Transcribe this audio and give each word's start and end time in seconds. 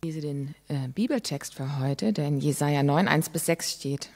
Ich 0.00 0.14
lese 0.14 0.20
den 0.20 0.54
äh, 0.68 0.86
Bibeltext 0.86 1.56
für 1.56 1.80
heute, 1.80 2.12
der 2.12 2.28
in 2.28 2.38
Jesaja 2.38 2.84
9, 2.84 3.08
1 3.08 3.30
bis 3.30 3.46
6 3.46 3.72
steht. 3.72 4.10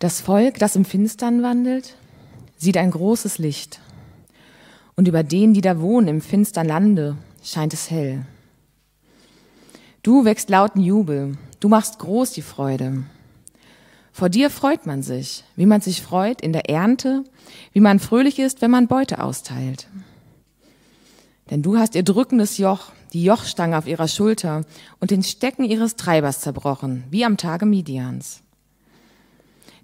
Das 0.00 0.20
Volk, 0.20 0.58
das 0.58 0.76
im 0.76 0.84
Finstern 0.84 1.42
wandelt, 1.42 1.96
sieht 2.58 2.76
ein 2.76 2.90
großes 2.90 3.38
Licht. 3.38 3.80
Und 4.96 5.08
über 5.08 5.22
denen, 5.22 5.54
die 5.54 5.62
da 5.62 5.80
wohnen 5.80 6.08
im 6.08 6.20
finstern 6.20 6.66
Lande, 6.66 7.16
scheint 7.42 7.72
es 7.72 7.90
hell. 7.90 8.26
Du 10.02 10.26
wächst 10.26 10.50
lauten 10.50 10.82
Jubel, 10.82 11.38
du 11.60 11.68
machst 11.70 11.98
groß 11.98 12.32
die 12.32 12.42
Freude. 12.42 13.04
Vor 14.12 14.28
dir 14.28 14.50
freut 14.50 14.84
man 14.84 15.02
sich, 15.02 15.42
wie 15.56 15.64
man 15.64 15.80
sich 15.80 16.02
freut 16.02 16.42
in 16.42 16.52
der 16.52 16.68
Ernte, 16.68 17.24
wie 17.72 17.80
man 17.80 17.98
fröhlich 17.98 18.38
ist, 18.38 18.60
wenn 18.60 18.70
man 18.70 18.88
Beute 18.88 19.22
austeilt. 19.24 19.88
Denn 21.50 21.62
du 21.62 21.78
hast 21.78 21.94
ihr 21.94 22.02
drückendes 22.02 22.58
Joch, 22.58 22.92
die 23.12 23.24
Jochstange 23.24 23.78
auf 23.78 23.86
ihrer 23.86 24.08
Schulter 24.08 24.64
und 25.00 25.10
den 25.10 25.22
Stecken 25.22 25.64
ihres 25.64 25.96
Treibers 25.96 26.40
zerbrochen, 26.40 27.04
wie 27.10 27.24
am 27.24 27.36
Tage 27.36 27.64
Midians. 27.64 28.42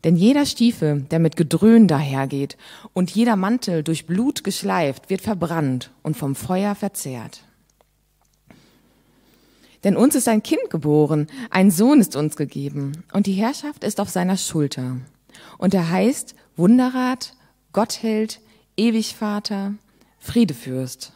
Denn 0.05 0.17
jeder 0.17 0.45
Stiefel, 0.45 1.01
der 1.11 1.19
mit 1.19 1.37
Gedröhn 1.37 1.89
dahergeht 1.89 2.59
und 2.93 3.11
jeder 3.11 3.37
Mantel 3.37 3.83
durch 3.83 4.07
Blut 4.07 4.45
geschleift, 4.45 5.09
wird 5.09 5.23
verbrannt 5.23 5.91
und 6.03 6.17
vom 6.17 6.35
Feuer 6.35 6.75
verzehrt. 6.75 7.43
Denn 9.83 9.97
uns 9.97 10.15
ist 10.15 10.29
ein 10.29 10.43
Kind 10.43 10.69
geboren, 10.71 11.27
ein 11.51 11.71
Sohn 11.71 12.01
ist 12.01 12.17
uns 12.17 12.37
gegeben, 12.37 13.05
und 13.13 13.27
die 13.27 13.33
Herrschaft 13.33 13.85
ist 13.85 14.01
auf 14.01 14.09
seiner 14.11 14.37
Schulter. 14.37 14.99
Und 15.59 15.75
er 15.75 15.91
heißt 15.91 16.35
Wunderrat, 16.57 17.35
Gottheld, 17.73 18.41
Ewigvater, 18.77 19.75
Friedefürst. 20.19 21.13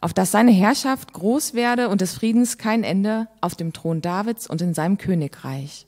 Auf 0.00 0.12
dass 0.12 0.30
seine 0.30 0.52
Herrschaft 0.52 1.12
groß 1.12 1.54
werde 1.54 1.88
und 1.88 2.00
des 2.00 2.14
Friedens 2.14 2.58
kein 2.58 2.84
Ende 2.84 3.28
auf 3.40 3.54
dem 3.54 3.72
Thron 3.72 4.02
Davids 4.02 4.46
und 4.46 4.60
in 4.60 4.74
seinem 4.74 4.98
Königreich. 4.98 5.86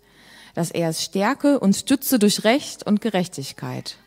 Dass 0.54 0.70
er 0.70 0.88
es 0.88 1.04
stärke 1.04 1.60
und 1.60 1.76
stütze 1.76 2.18
durch 2.18 2.44
Recht 2.44 2.84
und 2.84 3.00
Gerechtigkeit. 3.00 3.98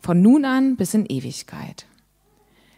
Von 0.00 0.22
nun 0.22 0.44
an 0.44 0.76
bis 0.76 0.94
in 0.94 1.06
Ewigkeit. 1.06 1.86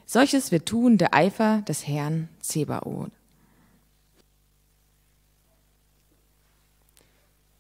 Solches 0.07 0.53
wird 0.53 0.67
tun 0.67 0.99
der 0.99 1.15
Eifer 1.15 1.63
des 1.63 1.87
Herrn 1.87 2.29
Zebaoth. 2.41 3.11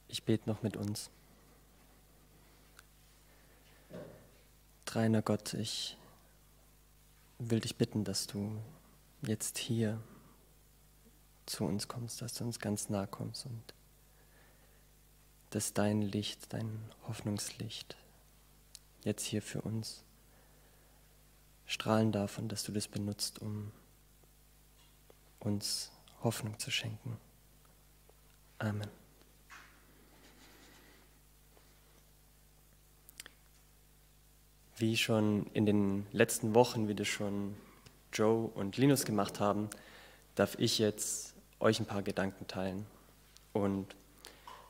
Ich 0.08 0.24
bete 0.24 0.48
noch 0.48 0.62
mit 0.62 0.76
uns. 0.76 1.08
Dreiner 4.84 5.22
Gott, 5.22 5.54
ich 5.54 5.96
will 7.38 7.60
dich 7.60 7.76
bitten, 7.76 8.04
dass 8.04 8.26
du 8.26 8.52
jetzt 9.22 9.58
hier 9.58 10.00
zu 11.46 11.64
uns 11.64 11.88
kommst, 11.88 12.22
dass 12.22 12.34
du 12.34 12.44
uns 12.44 12.58
ganz 12.58 12.88
nah 12.88 13.06
kommst 13.06 13.46
und 13.46 13.74
dass 15.50 15.72
dein 15.72 16.02
Licht, 16.02 16.52
dein 16.52 16.80
Hoffnungslicht 17.06 17.96
jetzt 19.04 19.24
hier 19.24 19.42
für 19.42 19.62
uns 19.62 20.02
strahlen 21.66 22.12
darf 22.12 22.38
und 22.38 22.50
dass 22.50 22.64
du 22.64 22.72
das 22.72 22.88
benutzt, 22.88 23.40
um 23.40 23.72
uns 25.40 25.90
Hoffnung 26.22 26.58
zu 26.58 26.70
schenken. 26.70 27.16
Amen. 28.58 28.88
Wie 34.76 34.96
schon 34.96 35.46
in 35.52 35.66
den 35.66 36.06
letzten 36.12 36.54
Wochen, 36.54 36.88
wie 36.88 36.94
das 36.94 37.08
schon 37.08 37.56
Joe 38.12 38.50
und 38.54 38.76
Linus 38.76 39.04
gemacht 39.04 39.40
haben, 39.40 39.68
darf 40.34 40.58
ich 40.58 40.78
jetzt 40.78 41.34
euch 41.60 41.80
ein 41.80 41.86
paar 41.86 42.02
Gedanken 42.02 42.46
teilen. 42.46 42.86
Und 43.52 43.94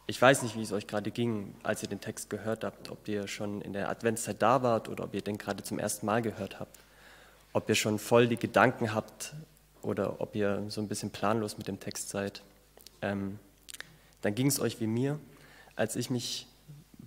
ich 0.07 0.21
weiß 0.21 0.43
nicht, 0.43 0.57
wie 0.57 0.63
es 0.63 0.73
euch 0.73 0.87
gerade 0.87 1.11
ging, 1.11 1.55
als 1.63 1.83
ihr 1.83 1.89
den 1.89 2.01
Text 2.01 2.29
gehört 2.31 2.65
habt, 2.65 2.91
ob 2.91 3.07
ihr 3.09 3.29
schon 3.29 3.63
in 3.63 3.73
der 3.73 3.89
Adventszeit 3.89 4.43
da 4.43 4.63
wart 4.63 4.89
oder 4.89 5.05
ob 5.05 5.15
ihr 5.15 5.23
den 5.23 5.39
gerade 5.39 5.63
zum 5.63 5.79
ersten 5.79 6.07
Mal 6.07 6.23
gehört 6.23 6.61
habt, 6.61 6.77
ob 7.53 7.69
ihr 7.69 7.75
schon 7.75 7.99
voll 7.99 8.29
die 8.29 8.37
Gedanken 8.37 8.95
habt 8.95 9.35
oder 9.81 10.21
ob 10.21 10.35
ihr 10.35 10.65
so 10.69 10.81
ein 10.81 10.89
bisschen 10.89 11.11
planlos 11.11 11.59
mit 11.59 11.69
dem 11.69 11.81
Text 11.81 12.09
seid. 12.09 12.43
Ähm, 13.01 13.39
dann 14.23 14.35
ging 14.35 14.47
es 14.47 14.61
euch 14.61 14.81
wie 14.81 14.87
mir, 14.87 15.19
als 15.77 15.97
ich 15.97 16.11
mich 16.11 16.47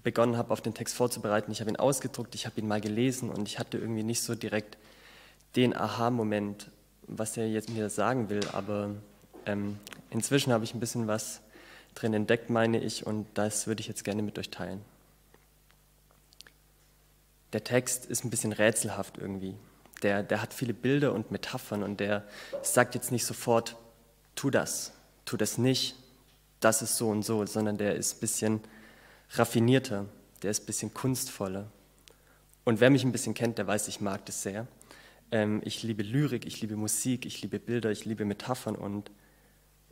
begonnen 0.04 0.38
habe, 0.38 0.52
auf 0.52 0.62
den 0.62 0.74
Text 0.74 0.96
vorzubereiten. 0.96 1.52
Ich 1.52 1.62
habe 1.62 1.70
ihn 1.70 1.78
ausgedruckt, 1.78 2.36
ich 2.36 2.46
habe 2.46 2.60
ihn 2.60 2.68
mal 2.68 2.82
gelesen 2.82 3.30
und 3.30 3.48
ich 3.48 3.60
hatte 3.60 3.78
irgendwie 3.78 4.04
nicht 4.04 4.22
so 4.22 4.36
direkt 4.36 4.78
den 5.56 5.76
Aha-Moment, 5.76 6.70
was 7.08 7.38
er 7.38 7.48
jetzt 7.48 7.70
mir 7.70 7.90
sagen 7.90 8.30
will. 8.30 8.42
Aber 8.54 8.92
ähm, 9.46 9.80
inzwischen 10.10 10.52
habe 10.52 10.64
ich 10.64 10.74
ein 10.74 10.80
bisschen 10.80 11.08
was 11.08 11.42
drin 11.94 12.14
entdeckt, 12.14 12.50
meine 12.50 12.82
ich, 12.82 13.06
und 13.06 13.26
das 13.36 13.68
würde 13.68 13.82
ich 13.82 13.88
jetzt 13.88 14.04
gerne 14.04 14.22
mit 14.22 14.38
euch 14.38 14.50
teilen. 14.50 14.82
Der 17.54 17.64
Text 17.64 18.06
ist 18.06 18.26
ein 18.26 18.30
bisschen 18.30 18.52
rätselhaft 18.52 19.18
irgendwie. 19.18 19.56
Der, 20.04 20.24
der 20.24 20.42
hat 20.42 20.54
viele 20.54 20.74
Bilder 20.74 21.14
und 21.14 21.32
Metaphern 21.32 21.84
und 21.84 22.02
der 22.02 22.24
sagt 22.62 22.96
jetzt 22.96 23.12
nicht 23.14 23.26
sofort, 23.26 23.78
tu 24.36 24.50
das, 24.50 24.92
tu 25.24 25.38
das 25.38 25.58
nicht, 25.58 25.96
das 26.60 26.82
ist 26.82 26.98
so 26.98 27.10
und 27.10 27.24
so, 27.24 27.46
sondern 27.46 27.78
der 27.78 27.96
ist 27.96 28.18
ein 28.18 28.20
bisschen 28.20 28.62
raffinierter, 29.32 30.06
der 30.44 30.52
ist 30.52 30.64
ein 30.64 30.66
bisschen 30.66 30.94
kunstvoller. 30.94 31.68
Und 32.66 32.82
wer 32.82 32.90
mich 32.90 33.06
ein 33.06 33.12
bisschen 33.12 33.34
kennt, 33.34 33.58
der 33.58 33.68
weiß, 33.68 33.88
ich 33.88 34.02
mag 34.02 34.26
das 34.26 34.42
sehr. 34.42 34.68
Ähm, 35.32 35.62
ich 35.64 35.84
liebe 35.84 36.04
Lyrik, 36.04 36.46
ich 36.46 36.62
liebe 36.62 36.76
Musik, 36.76 37.26
ich 37.26 37.42
liebe 37.42 37.60
Bilder, 37.60 37.92
ich 37.92 38.06
liebe 38.06 38.26
Metaphern 38.26 38.76
und 38.76 39.12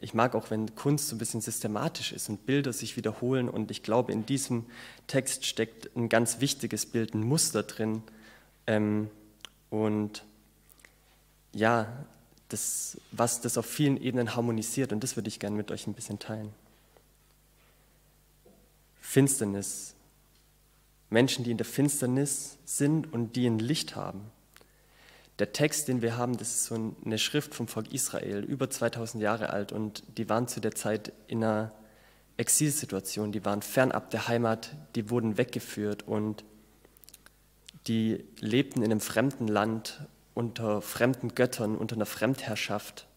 ich 0.03 0.13
mag 0.13 0.35
auch, 0.35 0.51
wenn 0.51 0.75
Kunst 0.75 1.07
so 1.07 1.16
ein 1.16 1.17
bisschen 1.17 1.39
systematisch 1.39 2.11
ist 2.11 2.27
und 2.27 2.45
Bilder 2.45 2.73
sich 2.73 2.97
wiederholen. 2.97 3.47
Und 3.47 3.71
ich 3.71 3.83
glaube, 3.83 4.11
in 4.11 4.25
diesem 4.25 4.66
Text 5.07 5.45
steckt 5.45 5.95
ein 5.95 6.09
ganz 6.09 6.41
wichtiges 6.41 6.85
Bild, 6.85 7.13
ein 7.13 7.21
Muster 7.21 7.63
drin. 7.63 8.03
Ähm, 8.67 9.09
und 9.69 10.25
ja, 11.53 11.88
das, 12.50 12.97
was 13.11 13.39
das 13.39 13.57
auf 13.57 13.65
vielen 13.65 13.95
Ebenen 13.95 14.35
harmonisiert. 14.35 14.91
Und 14.91 15.05
das 15.05 15.15
würde 15.15 15.29
ich 15.29 15.39
gerne 15.39 15.55
mit 15.55 15.71
euch 15.71 15.88
ein 15.88 15.94
bisschen 15.94 16.19
teilen. 16.19 16.50
Finsternis. 19.00 19.95
Menschen, 21.09 21.45
die 21.45 21.51
in 21.51 21.57
der 21.57 21.65
Finsternis 21.65 22.57
sind 22.65 23.13
und 23.13 23.38
die 23.38 23.47
ein 23.47 23.59
Licht 23.59 23.95
haben. 23.95 24.19
Der 25.39 25.51
Text, 25.51 25.88
den 25.88 26.01
wir 26.01 26.17
haben, 26.17 26.38
das 26.38 26.49
ist 26.49 26.66
so 26.66 26.95
eine 27.03 27.17
Schrift 27.17 27.55
vom 27.55 27.67
Volk 27.67 27.91
Israel, 27.91 28.44
über 28.44 28.69
2000 28.69 29.21
Jahre 29.23 29.49
alt 29.49 29.71
und 29.71 30.03
die 30.17 30.29
waren 30.29 30.47
zu 30.47 30.59
der 30.59 30.75
Zeit 30.75 31.11
in 31.27 31.44
einer 31.44 31.71
Exilsituation, 32.38 33.31
die 33.31 33.44
waren 33.45 33.61
fernab 33.61 34.09
der 34.11 34.27
Heimat, 34.27 34.75
die 34.95 35.09
wurden 35.09 35.38
weggeführt 35.38 36.03
und 36.07 36.44
die 37.88 38.23
lebten 38.39 38.81
in 38.81 38.91
einem 38.91 39.01
fremden 39.01 39.47
Land 39.47 40.01
unter 40.33 40.81
fremden 40.81 41.35
Göttern, 41.35 41.75
unter 41.75 41.95
einer 41.95 42.05
Fremdherrschaft 42.05 43.07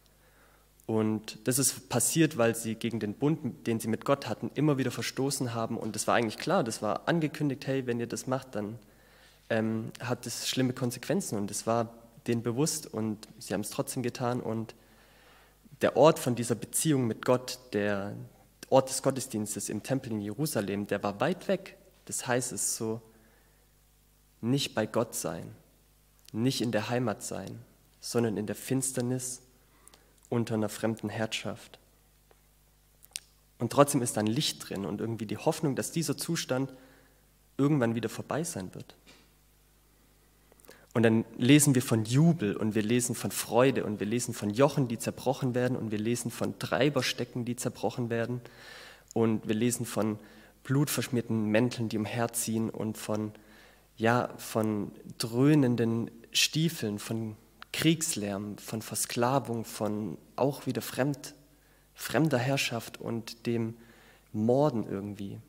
und 0.87 1.49
das 1.49 1.59
ist 1.59 1.89
passiert, 1.89 2.39
weil 2.39 2.55
sie 2.55 2.77
gegen 2.77 3.01
den 3.01 3.15
Bund, 3.15 3.67
den 3.67 3.81
sie 3.81 3.89
mit 3.89 4.05
Gott 4.05 4.29
hatten, 4.29 4.51
immer 4.55 4.79
wieder 4.79 4.93
verstoßen 4.93 5.53
haben. 5.53 5.77
Und 5.77 5.97
das 5.97 6.07
war 6.07 6.15
eigentlich 6.15 6.39
klar, 6.39 6.63
das 6.63 6.81
war 6.81 7.09
angekündigt, 7.09 7.67
hey, 7.67 7.87
wenn 7.87 7.99
ihr 7.99 8.07
das 8.07 8.29
macht, 8.29 8.55
dann 8.55 8.79
ähm, 9.51 9.91
hat 10.01 10.27
das 10.27 10.49
schlimme 10.49 10.73
Konsequenzen. 10.73 11.37
Und 11.37 11.51
es 11.51 11.67
war 11.67 11.93
denen 12.29 12.43
bewusst 12.43 12.93
und 12.93 13.29
sie 13.39 13.55
haben 13.55 13.61
es 13.63 13.71
trotzdem 13.71 14.03
getan. 14.03 14.41
Und 14.41 14.75
der 15.81 15.97
Ort 15.97 16.19
von 16.19 16.35
dieser 16.35 16.55
Beziehung 16.55 17.07
mit 17.07 17.25
Gott, 17.25 17.59
der 17.73 18.15
Ort 18.69 18.89
des 18.89 19.03
Gottesdienstes 19.03 19.69
im 19.69 19.83
Tempel 19.83 20.13
in 20.13 20.21
Jerusalem, 20.21 20.87
der 20.87 21.03
war 21.03 21.21
weit 21.21 21.49
weg. 21.49 21.77
Das 22.07 22.27
heißt, 22.27 22.53
es 22.53 22.63
ist 22.63 22.77
so, 22.77 23.01
nicht 24.41 24.75
bei 24.75 24.87
Gott 24.87 25.15
sein, 25.15 25.55
nicht 26.33 26.61
in 26.61 26.73
der 26.73 26.89
Heimat 26.89 27.23
sein, 27.23 27.59
sondern 28.01 28.37
in 28.37 28.47
der 28.47 28.57
Finsternis 28.57 29.43
unter 30.29 30.55
einer 30.55 30.69
fremden 30.69 31.09
Herrschaft. 31.09 31.79
Und 33.59 33.73
trotzdem 33.73 34.03
ist 34.03 34.17
da 34.17 34.21
ein 34.21 34.27
Licht 34.27 34.69
drin 34.69 34.85
und 34.85 35.01
irgendwie 35.01 35.27
die 35.27 35.39
Hoffnung, 35.39 35.77
dass 35.77 35.93
dieser 35.93 36.17
Zustand 36.17 36.73
irgendwann 37.57 37.95
wieder 37.95 38.09
vorbei 38.09 38.45
sein 38.45 38.75
wird. 38.75 38.95
Und 40.97 41.03
dann 41.03 41.27
lesen 41.37 41.75
wir 41.75 41.83
von 41.83 42.07
Jubel 42.07 42.57
und 42.57 42.75
wir 42.75 42.83
lesen 42.83 43.15
von 43.15 43.31
Freude 43.31 43.85
und 43.85 44.01
wir 44.01 44.07
lesen 44.07 44.33
von 44.33 44.49
Jochen, 44.49 44.89
die 44.89 44.97
zerbrochen 44.99 45.55
werden 45.55 45.77
und 45.77 45.91
wir 45.91 45.99
lesen 45.99 46.31
von 46.31 46.59
Treiberstecken, 46.59 47.45
die 47.45 47.55
zerbrochen 47.55 48.09
werden 48.09 48.41
und 49.13 49.47
wir 49.47 49.55
lesen 49.55 49.85
von 49.85 50.19
blutverschmierten 50.65 51.51
Mänteln, 51.51 51.91
die 51.91 51.99
umherziehen 51.99 52.71
und 52.71 52.97
von, 52.97 53.33
ja, 53.99 54.31
von 54.39 54.91
dröhnenden 55.19 56.11
Stiefeln, 56.33 56.99
von 56.99 57.37
Kriegslärm, 57.75 58.57
von 58.57 58.81
Versklavung, 58.81 59.67
von 59.67 60.17
auch 60.35 60.65
wieder 60.65 60.81
fremd, 60.81 61.35
fremder 61.93 62.39
Herrschaft 62.39 62.99
und 63.03 63.45
dem 63.45 63.75
Morden 64.33 64.87
irgendwie. 64.89 65.41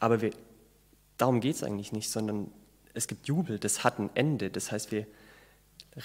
Aber 0.00 0.22
wir, 0.22 0.30
darum 1.18 1.40
geht 1.40 1.56
es 1.56 1.62
eigentlich 1.62 1.92
nicht, 1.92 2.08
sondern 2.08 2.50
es 2.94 3.06
gibt 3.06 3.26
Jubel, 3.26 3.58
das 3.58 3.84
hat 3.84 3.98
ein 3.98 4.10
Ende. 4.14 4.50
Das 4.50 4.72
heißt, 4.72 4.92
wir 4.92 5.06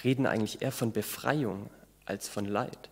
reden 0.04 0.26
eigentlich 0.26 0.62
eher 0.62 0.72
von 0.72 0.92
Befreiung 0.92 1.70
als 2.06 2.28
von 2.28 2.46
Leid. 2.46 2.90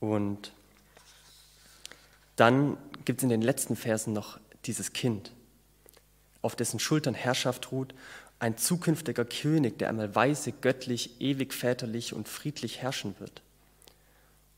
Und 0.00 0.52
dann 2.36 2.76
gibt 3.04 3.20
es 3.20 3.24
in 3.24 3.28
den 3.28 3.42
letzten 3.42 3.76
Versen 3.76 4.12
noch 4.12 4.38
dieses 4.66 4.92
Kind, 4.92 5.32
auf 6.42 6.56
dessen 6.56 6.80
Schultern 6.80 7.14
Herrschaft 7.14 7.70
ruht, 7.72 7.94
ein 8.38 8.58
zukünftiger 8.58 9.24
König, 9.24 9.78
der 9.78 9.88
einmal 9.88 10.14
weise, 10.14 10.52
göttlich, 10.52 11.20
ewig 11.20 11.54
väterlich 11.54 12.12
und 12.12 12.28
friedlich 12.28 12.82
herrschen 12.82 13.14
wird. 13.18 13.42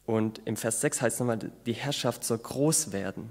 Und 0.06 0.40
im 0.44 0.56
Vers 0.56 0.80
6 0.80 1.02
heißt 1.02 1.14
es 1.14 1.20
nochmal, 1.20 1.38
die 1.66 1.72
Herrschaft 1.72 2.24
soll 2.24 2.38
groß 2.38 2.92
werden. 2.92 3.30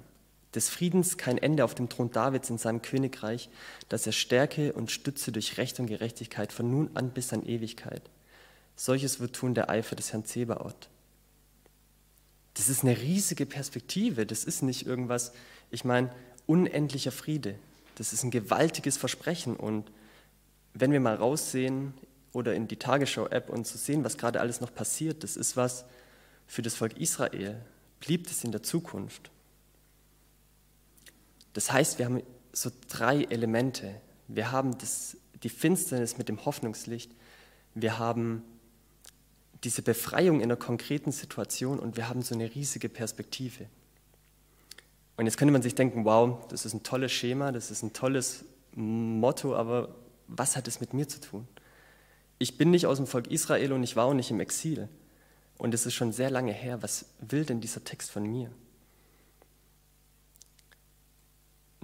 Des 0.56 0.70
Friedens 0.70 1.18
kein 1.18 1.38
Ende 1.38 1.66
auf 1.66 1.76
dem 1.76 1.90
Thron 1.90 2.12
Davids 2.12 2.50
in 2.50 2.58
seinem 2.58 2.82
Königreich, 2.82 3.50
dass 3.90 4.08
er 4.08 4.14
Stärke 4.14 4.72
und 4.72 4.90
Stütze 4.90 5.34
durch 5.34 5.58
Recht 5.58 5.80
und 5.82 5.88
Gerechtigkeit 5.88 6.54
von 6.54 6.72
nun 6.72 6.90
an 6.94 7.10
bis 7.10 7.34
an 7.34 7.46
Ewigkeit. 7.46 8.02
Solches 8.78 9.20
wird 9.20 9.36
tun 9.36 9.54
der 9.54 9.70
Eifer 9.70 9.96
des 9.96 10.14
Herrn 10.14 10.26
Zebaoth. 10.26 10.90
Das 12.54 12.70
ist 12.70 12.84
eine 12.84 12.98
riesige 12.98 13.46
Perspektive. 13.46 14.26
Das 14.26 14.46
ist 14.46 14.64
nicht 14.64 14.86
irgendwas, 14.86 15.34
ich 15.72 15.84
meine, 15.84 16.10
unendlicher 16.48 17.12
Friede. 17.12 17.56
Das 17.96 18.14
ist 18.14 18.24
ein 18.24 18.32
gewaltiges 18.32 18.96
Versprechen. 18.96 19.58
Und 19.58 19.92
wenn 20.74 20.92
wir 20.92 21.02
mal 21.02 21.16
raussehen 21.16 21.94
oder 22.32 22.54
in 22.54 22.70
die 22.70 22.78
Tagesschau-App 22.78 23.50
und 23.50 23.68
zu 23.68 23.78
sehen, 23.78 24.06
was 24.06 24.18
gerade 24.18 24.40
alles 24.40 24.62
noch 24.62 24.74
passiert, 24.74 25.24
das 25.24 25.36
ist 25.36 25.58
was 25.58 25.84
für 26.48 26.62
das 26.62 26.76
Volk 26.76 26.98
Israel. 26.98 27.60
Blieb 28.00 28.28
es 28.28 28.44
in 28.46 28.52
der 28.52 28.64
Zukunft. 28.64 29.32
Das 31.56 31.72
heißt, 31.72 32.00
wir 32.00 32.06
haben 32.06 32.22
so 32.52 32.70
drei 32.90 33.24
Elemente. 33.24 33.96
Wir 34.28 34.52
haben 34.52 34.78
das, 34.78 35.16
die 35.42 35.50
Finsternis 35.50 36.18
mit 36.18 36.28
dem 36.28 36.46
Hoffnungslicht. 36.46 37.12
Wir 37.74 37.98
haben 37.98 38.44
diese 39.64 39.82
Befreiung 39.82 40.42
in 40.42 40.44
einer 40.44 40.58
konkreten 40.58 41.14
Situation 41.14 41.80
und 41.80 41.96
wir 41.96 42.10
haben 42.10 42.22
so 42.22 42.36
eine 42.36 42.54
riesige 42.54 42.90
Perspektive. 42.90 43.68
Und 45.16 45.28
jetzt 45.28 45.38
könnte 45.38 45.54
man 45.54 45.62
sich 45.62 45.76
denken, 45.76 46.04
wow, 46.04 46.46
das 46.50 46.66
ist 46.66 46.74
ein 46.74 46.84
tolles 46.84 47.14
Schema, 47.14 47.54
das 47.54 47.72
ist 47.72 47.84
ein 47.84 47.94
tolles 47.94 48.44
Motto, 48.74 49.56
aber 49.56 49.96
was 50.28 50.58
hat 50.58 50.68
es 50.68 50.82
mit 50.82 50.94
mir 50.94 51.08
zu 51.08 51.22
tun? 51.22 51.48
Ich 52.38 52.58
bin 52.58 52.70
nicht 52.70 52.86
aus 52.86 52.98
dem 52.98 53.08
Volk 53.08 53.28
Israel 53.32 53.72
und 53.72 53.82
ich 53.84 53.96
war 53.96 54.06
auch 54.06 54.14
nicht 54.14 54.30
im 54.30 54.42
Exil. 54.42 54.90
Und 55.58 55.74
es 55.74 55.86
ist 55.86 55.94
schon 55.94 56.12
sehr 56.12 56.30
lange 56.30 56.52
her. 56.52 56.84
Was 56.84 57.06
will 57.22 57.46
denn 57.46 57.62
dieser 57.62 57.82
Text 57.86 58.12
von 58.12 58.24
mir? 58.30 58.52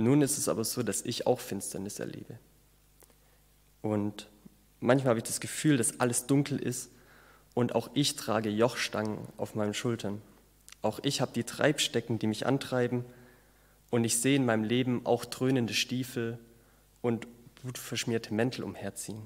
Nun 0.01 0.21
ist 0.21 0.37
es 0.37 0.49
aber 0.49 0.63
so, 0.63 0.83
dass 0.83 1.03
ich 1.03 1.27
auch 1.27 1.39
Finsternis 1.39 1.99
erlebe. 1.99 2.37
Und 3.81 4.29
manchmal 4.79 5.11
habe 5.11 5.19
ich 5.19 5.25
das 5.25 5.39
Gefühl, 5.39 5.77
dass 5.77 5.99
alles 5.99 6.27
dunkel 6.27 6.59
ist 6.59 6.89
und 7.53 7.75
auch 7.75 7.89
ich 7.93 8.15
trage 8.15 8.49
Jochstangen 8.49 9.19
auf 9.37 9.55
meinen 9.55 9.73
Schultern. 9.73 10.21
Auch 10.81 10.99
ich 11.03 11.21
habe 11.21 11.31
die 11.33 11.43
Treibstecken, 11.43 12.19
die 12.19 12.27
mich 12.27 12.45
antreiben 12.45 13.05
und 13.89 14.03
ich 14.03 14.19
sehe 14.19 14.35
in 14.35 14.45
meinem 14.45 14.63
Leben 14.63 15.05
auch 15.05 15.25
dröhnende 15.25 15.73
Stiefel 15.73 16.39
und 17.01 17.27
blutverschmierte 17.61 18.33
Mäntel 18.33 18.63
umherziehen. 18.63 19.21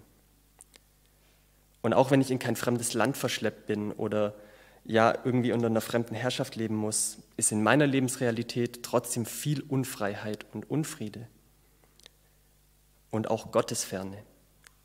Und 1.81 1.93
auch 1.93 2.11
wenn 2.11 2.21
ich 2.21 2.31
in 2.31 2.39
kein 2.39 2.55
fremdes 2.55 2.93
Land 2.93 3.15
verschleppt 3.15 3.67
bin 3.67 3.91
oder 3.91 4.33
ja 4.85 5.13
irgendwie 5.23 5.51
unter 5.51 5.67
einer 5.67 5.81
fremden 5.81 6.15
Herrschaft 6.15 6.55
leben 6.55 6.75
muss, 6.75 7.17
ist 7.37 7.51
in 7.51 7.63
meiner 7.63 7.87
Lebensrealität 7.87 8.83
trotzdem 8.83 9.25
viel 9.25 9.61
Unfreiheit 9.61 10.45
und 10.53 10.69
Unfriede. 10.69 11.27
Und 13.09 13.29
auch 13.29 13.51
Gottesferne, 13.51 14.17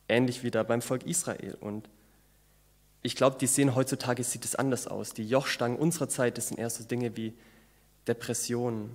ähnlich 0.09 0.43
wie 0.43 0.51
da 0.51 0.63
beim 0.63 0.83
Volk 0.83 1.05
Israel. 1.05 1.57
Und 1.61 1.89
ich 3.03 3.17
glaube, 3.17 3.37
die 3.39 3.47
sehen 3.47 3.75
heutzutage 3.75 4.25
sieht 4.25 4.45
es 4.45 4.55
anders 4.55 4.87
aus. 4.87 5.13
Die 5.13 5.29
Jochstangen 5.29 5.79
unserer 5.79 6.09
Zeit, 6.09 6.39
das 6.39 6.49
sind 6.49 6.59
eher 6.59 6.71
so 6.71 6.85
Dinge 6.85 7.17
wie 7.17 7.35
Depressionen, 8.07 8.91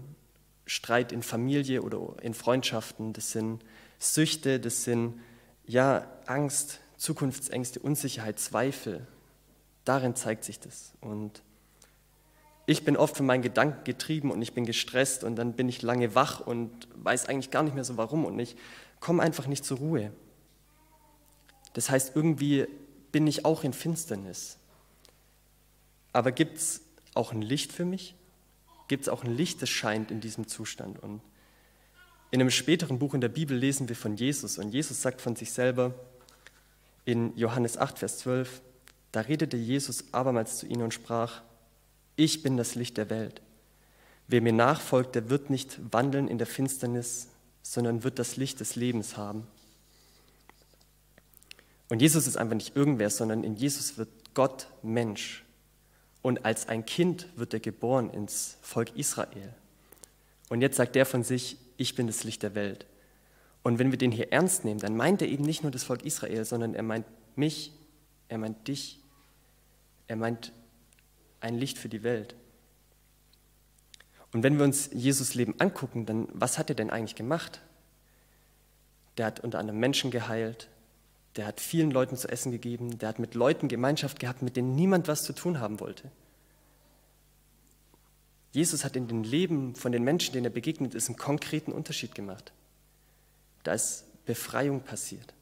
Streit 0.66 1.12
in 1.12 1.22
Familie 1.22 1.84
oder 1.84 2.16
in 2.22 2.34
Freundschaften, 2.34 3.14
das 3.14 3.32
sind 3.32 3.64
Süchte, 4.00 4.60
das 4.60 4.84
sind 4.84 5.20
ja 5.66 6.08
Angst, 6.26 6.80
Zukunftsängste, 6.98 7.80
Unsicherheit, 7.80 8.40
Zweifel. 8.40 9.06
Darin 9.86 10.16
zeigt 10.16 10.44
sich 10.44 10.60
das. 10.60 10.94
Und 11.00 11.42
ich 12.66 12.84
bin 12.84 12.98
oft 12.98 13.16
von 13.16 13.26
meinen 13.26 13.44
Gedanken 13.44 13.84
getrieben 13.84 14.32
und 14.32 14.42
ich 14.42 14.54
bin 14.54 14.66
gestresst 14.66 15.24
und 15.24 15.36
dann 15.36 15.54
bin 15.54 15.70
ich 15.70 15.82
lange 15.84 16.16
wach 16.16 16.40
und 16.40 16.88
weiß 16.96 17.28
eigentlich 17.28 17.52
gar 17.52 17.64
nicht 17.64 17.76
mehr 17.76 17.84
so 17.84 17.96
warum 17.96 18.26
und 18.26 18.38
ich 18.40 18.56
komme 19.00 19.22
einfach 19.22 19.46
nicht 19.46 19.64
zur 19.64 19.78
Ruhe. 19.78 20.12
Das 21.74 21.90
heißt, 21.90 22.16
irgendwie 22.16 22.66
bin 23.12 23.28
ich 23.28 23.46
auch 23.46 23.64
in 23.64 23.74
Finsternis. 23.74 24.58
Aber 26.12 26.32
gibt 26.32 26.58
es 26.58 26.82
auch 27.14 27.32
ein 27.32 27.42
Licht 27.42 27.72
für 27.72 27.86
mich? 27.86 28.16
Gibt 28.88 29.04
es 29.04 29.10
auch 29.10 29.24
ein 29.24 29.36
Licht, 29.36 29.62
das 29.62 29.70
scheint 29.70 30.10
in 30.10 30.22
diesem 30.22 30.48
Zustand? 30.48 31.02
Und 31.04 31.22
in 32.32 32.42
einem 32.42 32.50
späteren 32.50 32.98
Buch 32.98 33.14
in 33.14 33.22
der 33.22 33.30
Bibel 33.30 33.56
lesen 33.56 33.90
wir 33.90 33.96
von 33.96 34.16
Jesus 34.16 34.58
und 34.58 34.74
Jesus 34.74 35.02
sagt 35.02 35.22
von 35.22 35.36
sich 35.36 35.52
selber 35.52 35.94
in 37.04 37.36
Johannes 37.38 37.78
8, 37.78 38.00
Vers 38.00 38.18
12, 38.20 38.62
da 39.16 39.22
redete 39.22 39.56
Jesus 39.56 40.14
abermals 40.14 40.58
zu 40.58 40.66
ihnen 40.66 40.82
und 40.82 40.94
sprach, 40.94 41.42
ich 42.18 42.44
bin 42.44 42.58
das 42.58 42.76
Licht 42.76 42.98
der 42.98 43.10
Welt. 43.10 43.42
Wer 44.28 44.42
mir 44.42 44.54
nachfolgt, 44.54 45.16
der 45.16 45.30
wird 45.30 45.50
nicht 45.50 45.80
wandeln 45.92 46.28
in 46.28 46.38
der 46.38 46.48
Finsternis, 46.48 47.30
sondern 47.62 48.04
wird 48.04 48.20
das 48.20 48.36
Licht 48.36 48.60
des 48.60 48.76
Lebens 48.76 49.16
haben. 49.16 49.48
Und 51.90 52.02
Jesus 52.02 52.28
ist 52.28 52.38
einfach 52.38 52.56
nicht 52.56 52.76
irgendwer, 52.76 53.10
sondern 53.10 53.44
in 53.44 53.56
Jesus 53.56 53.98
wird 53.98 54.10
Gott 54.34 54.68
Mensch. 54.82 55.46
Und 56.22 56.44
als 56.44 56.68
ein 56.68 56.86
Kind 56.86 57.28
wird 57.36 57.54
er 57.54 57.60
geboren 57.60 58.10
ins 58.10 58.58
Volk 58.62 58.96
Israel. 58.98 59.54
Und 60.50 60.62
jetzt 60.62 60.78
sagt 60.78 60.96
er 60.96 61.06
von 61.06 61.24
sich, 61.24 61.58
ich 61.78 61.96
bin 61.96 62.08
das 62.08 62.24
Licht 62.24 62.44
der 62.44 62.56
Welt. 62.56 62.86
Und 63.64 63.80
wenn 63.80 63.92
wir 63.92 63.98
den 63.98 64.12
hier 64.12 64.34
ernst 64.34 64.66
nehmen, 64.66 64.80
dann 64.80 64.98
meint 64.98 65.22
er 65.22 65.30
eben 65.30 65.44
nicht 65.44 65.64
nur 65.64 65.72
das 65.72 65.84
Volk 65.84 66.04
Israel, 66.04 66.44
sondern 66.44 66.74
er 66.74 66.84
meint 66.84 67.06
mich, 67.36 67.72
er 68.28 68.40
meint 68.40 68.68
dich, 68.68 69.00
er 70.08 70.16
meint 70.16 70.54
ein 71.40 71.58
Licht 71.58 71.78
für 71.78 71.90
die 71.90 72.04
Welt. 72.04 72.36
Und 74.34 74.44
wenn 74.44 74.58
wir 74.58 74.66
uns 74.66 74.90
Jesus 74.92 75.34
Leben 75.34 75.56
angucken, 75.60 76.06
dann 76.06 76.28
was 76.34 76.58
hat 76.58 76.70
er 76.70 76.76
denn 76.76 76.90
eigentlich 76.90 77.16
gemacht? 77.16 77.62
Der 79.18 79.28
hat 79.28 79.40
unter 79.40 79.60
anderem 79.60 79.80
Menschen 79.80 80.12
geheilt, 80.12 80.70
der 81.36 81.48
hat 81.48 81.62
vielen 81.62 81.92
Leuten 81.92 82.18
zu 82.18 82.28
essen 82.28 82.52
gegeben, 82.52 82.98
der 82.98 83.10
hat 83.10 83.20
mit 83.20 83.34
Leuten 83.34 83.68
Gemeinschaft 83.68 84.20
gehabt, 84.20 84.42
mit 84.42 84.56
denen 84.56 84.76
niemand 84.76 85.08
was 85.08 85.24
zu 85.24 85.34
tun 85.34 85.60
haben 85.60 85.80
wollte. 85.80 86.12
Jesus 88.52 88.86
hat 88.86 88.96
in 88.96 89.08
den 89.08 89.24
Leben 89.24 89.76
von 89.76 89.92
den 89.92 90.04
Menschen, 90.04 90.34
denen 90.34 90.46
er 90.46 90.52
begegnet 90.52 90.96
ist, 90.96 91.10
einen 91.10 91.18
konkreten 91.18 91.74
Unterschied 91.74 92.16
gemacht. 92.16 92.54
Da 93.64 93.74
ist 93.74 94.06
Befreiung 94.26 94.82
passiert. 94.82 95.34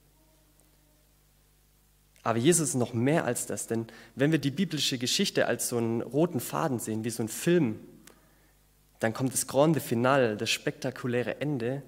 Aber 2.24 2.40
Jesus 2.40 2.70
ist 2.70 2.76
noch 2.76 2.94
mehr 2.94 3.26
als 3.26 3.46
das, 3.46 3.68
denn 3.68 3.86
wenn 4.16 4.32
wir 4.32 4.40
die 4.40 4.52
biblische 4.52 4.98
Geschichte 4.98 5.46
als 5.46 5.70
so 5.70 5.78
einen 5.78 6.02
roten 6.02 6.40
Faden 6.40 6.80
sehen, 6.80 7.04
wie 7.04 7.10
so 7.10 7.22
ein 7.22 7.30
Film, 7.30 7.80
dann 9.00 9.14
kommt 9.14 9.34
das 9.34 9.48
grande 9.48 9.82
Finale, 9.82 10.38
das 10.38 10.50
spektakuläre 10.50 11.42
Ende 11.42 11.84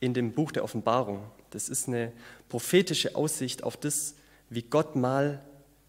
in 0.00 0.14
dem 0.14 0.32
Buch 0.32 0.50
der 0.50 0.64
Offenbarung. 0.64 1.22
Das 1.50 1.68
ist 1.68 1.88
eine 1.88 2.12
prophetische 2.48 3.14
Aussicht 3.14 3.62
auf 3.62 3.76
das, 3.76 4.14
wie 4.48 4.62
Gott 4.62 4.96
mal 4.96 5.44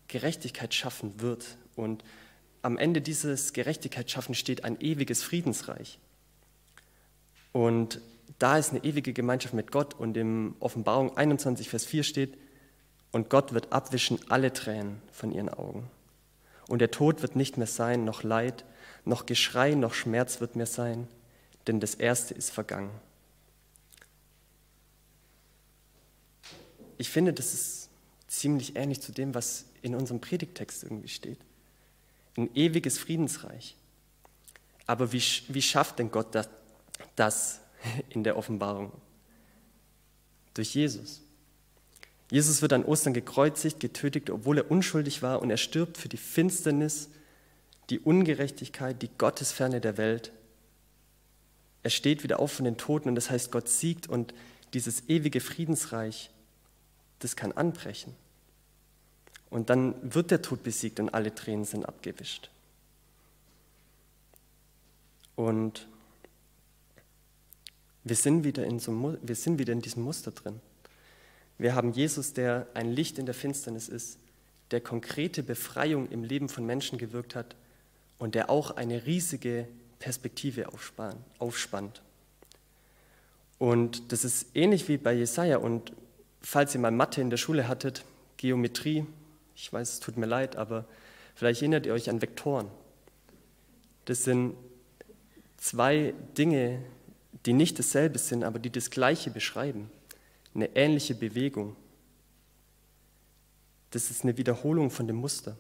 Gerechtigkeit 0.10 0.74
schaffen 0.74 1.22
wird. 1.22 1.58
Und 1.78 2.04
am 2.62 2.78
Ende 2.78 3.02
dieses 3.02 3.54
Gerechtigkeitsschaffens 3.54 4.38
steht 4.38 4.66
ein 4.66 4.80
ewiges 4.82 5.24
Friedensreich. 5.24 6.00
Und 7.54 8.02
da 8.40 8.58
ist 8.58 8.72
eine 8.72 8.84
ewige 8.84 9.14
Gemeinschaft 9.14 9.54
mit 9.54 9.72
Gott. 9.72 9.94
Und 9.94 10.18
im 10.18 10.56
Offenbarung 10.60 11.16
21, 11.16 11.70
Vers 11.70 11.86
4 11.86 12.04
steht, 12.04 12.38
und 13.12 13.30
Gott 13.30 13.54
wird 13.54 13.72
abwischen 13.72 14.20
alle 14.30 14.54
Tränen 14.54 15.02
von 15.12 15.32
ihren 15.32 15.50
Augen. 15.50 15.90
Und 16.68 16.80
der 16.80 16.92
Tod 16.92 17.22
wird 17.22 17.36
nicht 17.36 17.58
mehr 17.58 17.68
sein, 17.68 18.04
noch 18.04 18.24
Leid, 18.24 18.66
noch 19.06 19.26
Geschrei, 19.26 19.74
noch 19.76 19.94
Schmerz 19.94 20.42
wird 20.42 20.56
mehr 20.56 20.66
sein, 20.66 21.08
denn 21.68 21.80
das 21.80 21.96
Erste 21.96 22.34
ist 22.34 22.52
vergangen. 22.52 22.92
ich 26.98 27.10
finde, 27.10 27.34
das 27.34 27.54
ist 27.54 27.90
ziemlich 28.28 28.76
ähnlich 28.76 29.02
zu 29.02 29.12
dem, 29.12 29.36
was 29.36 29.66
in 29.82 29.96
unserem 29.96 30.20
Predigtext 30.20 30.84
irgendwie 30.84 31.08
steht. 31.08 31.40
Ein 32.36 32.54
ewiges 32.56 32.98
Friedensreich. 32.98 33.76
Aber 34.86 35.12
wie, 35.12 35.24
wie 35.48 35.62
schafft 35.62 36.00
denn 36.00 36.12
Gott 36.12 36.34
das, 36.34 36.50
das 37.16 37.60
in 38.10 38.24
der 38.24 38.38
Offenbarung? 38.38 38.92
Durch 40.54 40.74
Jesus. 40.74 41.22
Jesus 42.30 42.62
wird 42.62 42.74
an 42.74 42.84
Ostern 42.84 43.14
gekreuzigt, 43.14 43.80
getötet, 43.80 44.30
obwohl 44.30 44.58
er 44.58 44.70
unschuldig 44.70 45.22
war, 45.22 45.42
und 45.42 45.50
er 45.50 45.58
stirbt 45.58 45.98
für 45.98 46.10
die 46.10 46.18
Finsternis, 46.18 47.10
die 47.90 48.00
Ungerechtigkeit, 48.00 49.02
die 49.02 49.10
Gottesferne 49.18 49.80
der 49.80 49.98
Welt. 49.98 50.32
Er 51.84 51.90
steht 51.90 52.24
wieder 52.24 52.40
auf 52.40 52.52
von 52.52 52.66
den 52.66 52.78
Toten 52.78 53.08
und 53.08 53.16
das 53.16 53.30
heißt, 53.30 53.52
Gott 53.52 53.70
siegt 53.70 54.08
und 54.08 54.34
dieses 54.74 55.08
ewige 55.08 55.40
Friedensreich 55.40 56.30
das 57.20 57.36
kann 57.36 57.52
anbrechen. 57.52 58.14
Und 59.50 59.70
dann 59.70 59.96
wird 60.14 60.32
der 60.32 60.42
Tod 60.42 60.64
besiegt 60.64 61.00
und 61.00 61.10
alle 61.10 61.34
Tränen 61.34 61.66
sind 61.66 61.86
abgewischt. 61.86 62.50
Und 65.36 65.88
wir 68.04 68.16
sind 68.16 68.44
wieder 68.44 68.66
in, 68.66 68.80
so, 68.80 69.18
wir 69.22 69.36
sind 69.36 69.60
wieder 69.60 69.74
in 69.74 69.82
diesem 69.82 70.04
Muster 70.04 70.32
drin. 70.32 70.60
Wir 71.58 71.76
haben 71.76 71.92
Jesus, 71.92 72.34
der 72.34 72.68
ein 72.74 72.92
Licht 72.92 73.18
in 73.18 73.26
der 73.26 73.36
Finsternis 73.36 73.90
ist, 73.90 74.20
der 74.72 74.82
konkrete 74.82 75.44
Befreiung 75.44 76.10
im 76.10 76.24
Leben 76.24 76.50
von 76.50 76.66
Menschen 76.66 76.98
gewirkt 76.98 77.36
hat 77.36 77.56
und 78.20 78.36
der 78.36 78.50
auch 78.50 78.72
eine 78.72 79.06
riesige 79.06 79.68
Perspektive 80.00 80.68
aufspannt. 81.40 82.02
Und 83.58 84.12
das 84.12 84.24
ist 84.24 84.48
ähnlich 84.54 84.88
wie 84.88 84.98
bei 84.98 85.14
Jesaja. 85.14 85.58
Und 85.58 85.94
falls 86.42 86.76
ihr 86.76 86.82
mal 86.82 86.92
Mathe 86.92 87.22
in 87.22 87.30
der 87.30 87.38
Schule 87.38 87.68
hattet, 87.68 88.04
Geometrie, 88.38 89.06
ich 89.56 89.74
weiß, 89.74 89.94
es 89.94 90.00
tut 90.00 90.18
mir 90.18 90.28
leid, 90.28 90.56
aber 90.56 90.86
vielleicht 91.34 91.62
erinnert 91.62 91.88
ihr 91.88 91.94
euch 91.94 92.10
an 92.10 92.22
Vektoren. 92.22 92.68
Das 94.06 94.24
sind 94.24 94.56
zwei 95.58 96.14
Dinge, 96.38 96.84
die 97.48 97.54
nicht 97.54 97.80
dasselbe 97.80 98.20
sind, 98.20 98.44
aber 98.44 98.60
die 98.60 98.70
das 98.70 98.92
Gleiche 98.92 99.32
beschreiben. 99.32 99.90
Eine 100.58 100.76
ähnliche 100.76 101.14
Bewegung. 101.14 101.76
Das 103.92 104.10
ist 104.10 104.24
eine 104.24 104.36
Wiederholung 104.38 104.90
von 104.90 105.06
dem 105.06 105.18
Muster. 105.18 105.56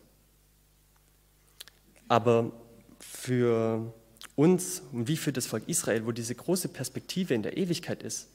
Aber 2.07 2.51
für 2.99 3.93
uns 4.35 4.81
und 4.91 5.07
wie 5.07 5.17
für 5.17 5.31
das 5.31 5.45
Volk 5.45 5.67
Israel, 5.67 6.07
wo 6.07 6.11
diese 6.11 6.33
große 6.33 6.69
Perspektive 6.69 7.35
in 7.35 7.43
der 7.43 7.57
Ewigkeit 7.57 8.01
ist, 8.01 8.29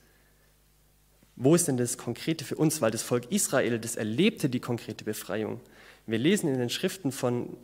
wo 1.35 1.57
ist 1.57 1.67
denn 1.67 1.79
das 1.79 1.99
Konkrete 1.99 2.45
für 2.45 2.55
uns? 2.55 2.81
Weil 2.81 2.93
das 2.93 3.03
Volk 3.03 3.33
Israel, 3.33 3.81
das 3.81 3.97
erlebte 3.97 4.49
die 4.49 4.61
konkrete 4.61 5.05
Befreiung. 5.05 5.61
Wir 6.07 6.19
lesen 6.19 6.49
in 6.49 6.61
den 6.61 6.71
Schriften 6.71 7.11
von 7.11 7.57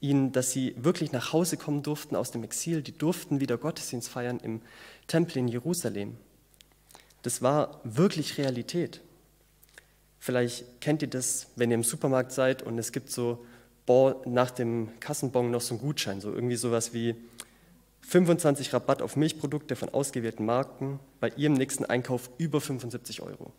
ihnen, 0.00 0.32
dass 0.32 0.52
sie 0.52 0.74
wirklich 0.76 1.12
nach 1.12 1.32
Hause 1.32 1.56
kommen 1.56 1.82
durften 1.82 2.14
aus 2.14 2.30
dem 2.30 2.44
Exil. 2.44 2.82
Die 2.82 2.92
durften 2.96 3.40
wieder 3.40 3.56
Gottesdienst 3.56 4.10
feiern 4.10 4.38
im 4.40 4.60
Tempel 5.06 5.38
in 5.38 5.48
Jerusalem. 5.48 6.18
Das 7.24 7.40
war 7.40 7.80
wirklich 7.84 8.36
Realität. 8.36 9.00
Vielleicht 10.20 10.80
kennt 10.82 11.00
ihr 11.00 11.08
das, 11.08 11.46
wenn 11.56 11.70
ihr 11.70 11.76
im 11.76 11.82
Supermarkt 11.82 12.32
seid 12.32 12.62
und 12.62 12.78
es 12.78 12.92
gibt 12.92 13.10
so 13.10 13.44
nach 14.26 14.50
dem 14.50 14.88
Kassenbon 15.00 15.50
noch 15.50 15.62
so 15.62 15.74
einen 15.74 15.80
Gutschein, 15.80 16.20
so 16.20 16.34
irgendwie 16.34 16.56
sowas 16.56 16.92
wie 16.92 17.16
25 18.02 18.74
Rabatt 18.74 19.00
auf 19.00 19.16
Milchprodukte 19.16 19.74
von 19.74 19.88
ausgewählten 19.88 20.44
Marken 20.44 21.00
bei 21.18 21.30
ihrem 21.30 21.54
nächsten 21.54 21.86
Einkauf 21.86 22.28
über 22.36 22.60
75 22.60 23.22
Euro. 23.22 23.52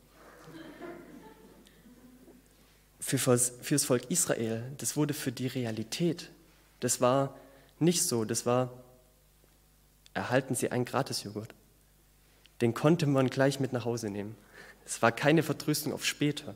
Für, 2.99 3.17
das 3.17 3.83
Volk 3.83 4.11
Israel, 4.11 4.63
das 4.77 4.95
wurde 4.95 5.15
für 5.15 5.31
die 5.31 5.47
Realität. 5.47 6.29
Das 6.81 7.01
war 7.01 7.35
nicht 7.79 8.03
so, 8.03 8.25
das 8.25 8.45
war, 8.45 8.71
erhalten 10.13 10.53
Sie 10.53 10.69
einen 10.69 10.85
Gratisjoghurt. 10.85 11.55
Den 12.61 12.73
konnte 12.73 13.05
man 13.05 13.29
gleich 13.29 13.59
mit 13.59 13.73
nach 13.73 13.85
Hause 13.85 14.09
nehmen. 14.09 14.35
Es 14.85 15.01
war 15.01 15.11
keine 15.11 15.43
Vertröstung 15.43 15.93
auf 15.93 16.05
später. 16.05 16.55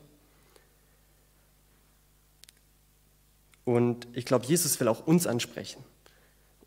Und 3.64 4.06
ich 4.14 4.24
glaube, 4.24 4.46
Jesus 4.46 4.80
will 4.80 4.88
auch 4.88 5.06
uns 5.06 5.26
ansprechen. 5.26 5.84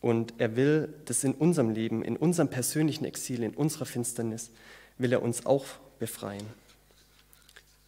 Und 0.02 0.34
er 0.38 0.56
will 0.56 0.94
das 1.06 1.24
in 1.24 1.34
unserem 1.34 1.70
Leben, 1.70 2.04
in 2.04 2.18
unserem 2.18 2.50
persönlichen 2.50 3.06
Exil, 3.06 3.42
in 3.44 3.54
unserer 3.54 3.86
Finsternis, 3.86 4.52
will 4.98 5.14
er 5.14 5.22
uns 5.22 5.46
auch 5.46 5.66
befreien. 6.00 6.46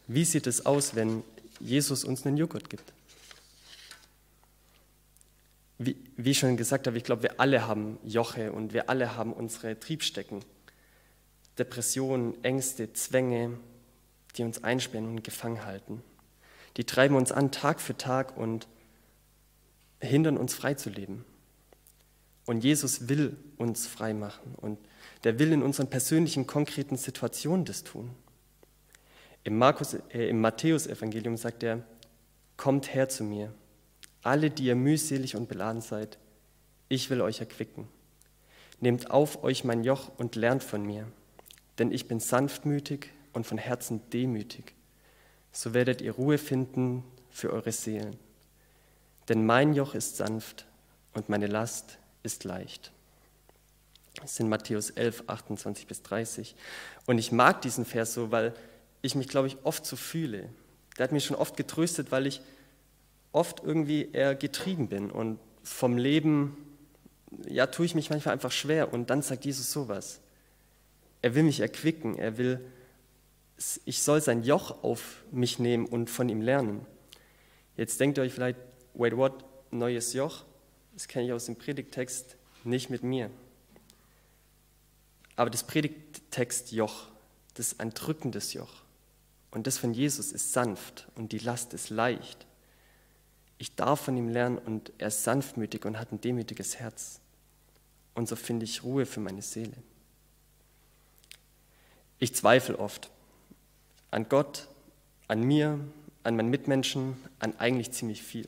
Wie 0.07 0.25
sieht 0.25 0.47
es 0.47 0.65
aus, 0.65 0.95
wenn 0.95 1.23
Jesus 1.59 2.03
uns 2.03 2.25
einen 2.25 2.37
Joghurt 2.37 2.69
gibt? 2.69 2.93
Wie, 5.77 5.97
wie 6.15 6.31
ich 6.31 6.39
schon 6.39 6.55
gesagt 6.55 6.87
habe, 6.87 6.97
ich 6.97 7.03
glaube, 7.03 7.23
wir 7.23 7.39
alle 7.39 7.67
haben 7.67 7.97
Joche 8.05 8.53
und 8.53 8.73
wir 8.73 8.89
alle 8.89 9.15
haben 9.15 9.33
unsere 9.33 9.77
Triebstecken. 9.77 10.41
Depressionen, 11.57 12.43
Ängste, 12.43 12.91
Zwänge, 12.93 13.57
die 14.35 14.43
uns 14.43 14.63
einsperren 14.63 15.07
und 15.07 15.23
gefangen 15.23 15.65
halten. 15.65 16.01
Die 16.77 16.83
treiben 16.83 17.15
uns 17.15 17.31
an 17.31 17.51
Tag 17.51 17.79
für 17.79 17.95
Tag 17.95 18.37
und 18.37 18.67
hindern 20.01 20.37
uns 20.37 20.53
frei 20.53 20.73
zu 20.73 20.89
leben. 20.89 21.25
Und 22.45 22.63
Jesus 22.63 23.07
will 23.07 23.37
uns 23.57 23.87
frei 23.87 24.13
machen 24.13 24.53
und 24.57 24.77
der 25.23 25.39
will 25.39 25.51
in 25.51 25.63
unseren 25.63 25.89
persönlichen, 25.89 26.45
konkreten 26.45 26.97
Situationen 26.97 27.65
das 27.65 27.83
tun. 27.83 28.11
Im, 29.43 29.61
äh, 29.61 30.29
im 30.29 30.41
Matthäus-Evangelium 30.41 31.37
sagt 31.37 31.63
er, 31.63 31.83
kommt 32.57 32.93
her 32.93 33.09
zu 33.09 33.23
mir, 33.23 33.53
alle, 34.21 34.49
die 34.49 34.65
ihr 34.65 34.75
mühselig 34.75 35.35
und 35.35 35.47
beladen 35.47 35.81
seid, 35.81 36.17
ich 36.89 37.09
will 37.09 37.21
euch 37.21 37.39
erquicken. 37.39 37.87
Nehmt 38.79 39.09
auf 39.09 39.43
euch 39.43 39.63
mein 39.63 39.83
Joch 39.83 40.11
und 40.17 40.35
lernt 40.35 40.63
von 40.63 40.83
mir, 40.83 41.07
denn 41.77 41.91
ich 41.91 42.07
bin 42.07 42.19
sanftmütig 42.19 43.09
und 43.33 43.45
von 43.45 43.57
Herzen 43.57 44.01
demütig. 44.11 44.73
So 45.51 45.73
werdet 45.73 46.01
ihr 46.01 46.13
Ruhe 46.13 46.37
finden 46.37 47.03
für 47.29 47.51
eure 47.51 47.71
Seelen. 47.71 48.17
Denn 49.29 49.45
mein 49.45 49.73
Joch 49.73 49.95
ist 49.95 50.17
sanft 50.17 50.65
und 51.13 51.29
meine 51.29 51.47
Last 51.47 51.97
ist 52.23 52.43
leicht. 52.43 52.91
Das 54.21 54.35
sind 54.35 54.49
Matthäus 54.49 54.91
11, 54.91 55.23
28 55.27 55.87
bis 55.87 56.01
30. 56.03 56.55
Und 57.05 57.17
ich 57.17 57.31
mag 57.31 57.61
diesen 57.61 57.85
Vers 57.85 58.13
so, 58.13 58.31
weil 58.31 58.53
ich 59.01 59.15
mich, 59.15 59.27
glaube 59.27 59.47
ich, 59.47 59.57
oft 59.63 59.85
so 59.85 59.95
fühle. 59.95 60.49
Der 60.97 61.03
hat 61.03 61.11
mich 61.11 61.25
schon 61.25 61.35
oft 61.35 61.57
getröstet, 61.57 62.11
weil 62.11 62.25
ich 62.25 62.41
oft 63.31 63.61
irgendwie 63.63 64.09
eher 64.11 64.33
getrieben 64.33 64.87
bin 64.87 65.11
und 65.11 65.39
vom 65.63 65.97
Leben, 65.97 66.55
ja, 67.47 67.67
tue 67.67 67.85
ich 67.85 67.95
mich 67.95 68.09
manchmal 68.09 68.33
einfach 68.33 68.51
schwer. 68.51 68.93
Und 68.93 69.09
dann 69.09 69.21
sagt 69.21 69.45
Jesus 69.45 69.71
sowas. 69.71 70.21
Er 71.25 71.33
will 71.33 71.41
mich 71.41 71.59
erquicken, 71.59 72.19
er 72.19 72.37
will, 72.37 72.63
ich 73.83 74.03
soll 74.03 74.21
sein 74.21 74.43
Joch 74.43 74.83
auf 74.83 75.23
mich 75.31 75.57
nehmen 75.57 75.87
und 75.87 76.07
von 76.07 76.29
ihm 76.29 76.39
lernen. 76.39 76.85
Jetzt 77.75 77.99
denkt 77.99 78.19
ihr 78.19 78.21
euch 78.21 78.31
vielleicht, 78.31 78.59
wait, 78.93 79.17
what, 79.17 79.43
neues 79.71 80.13
Joch? 80.13 80.45
das 80.93 81.07
kenne 81.07 81.25
ich 81.25 81.33
aus 81.33 81.47
dem 81.47 81.55
Predigtext, 81.55 82.37
nicht 82.63 82.91
mit 82.91 83.01
mir. 83.01 83.31
Aber 85.35 85.49
das 85.49 85.63
Predigtext 85.63 86.71
Joch, 86.71 87.07
das 87.55 87.71
ist 87.71 87.79
ein 87.79 87.95
drückendes 87.95 88.53
Joch. 88.53 88.83
Und 89.49 89.65
das 89.65 89.79
von 89.79 89.95
Jesus 89.95 90.31
ist 90.31 90.53
sanft 90.53 91.07
und 91.15 91.31
die 91.31 91.39
Last 91.39 91.73
ist 91.73 91.89
leicht. 91.89 92.45
Ich 93.57 93.75
darf 93.75 94.01
von 94.01 94.15
ihm 94.15 94.29
lernen 94.29 94.59
und 94.59 94.93
er 94.99 95.07
ist 95.07 95.23
sanftmütig 95.23 95.85
und 95.85 95.97
hat 95.97 96.11
ein 96.11 96.21
demütiges 96.21 96.75
Herz. 96.75 97.19
Und 98.13 98.27
so 98.27 98.35
finde 98.35 98.65
ich 98.65 98.83
Ruhe 98.83 99.07
für 99.07 99.21
meine 99.21 99.41
Seele. 99.41 99.73
Ich 102.19 102.33
zweifle 102.33 102.79
oft 102.79 103.09
an 104.11 104.29
Gott, 104.29 104.67
an 105.27 105.41
mir, 105.41 105.79
an 106.23 106.35
meinen 106.35 106.49
Mitmenschen, 106.49 107.17
an 107.39 107.57
eigentlich 107.57 107.91
ziemlich 107.91 108.23
viel. 108.23 108.47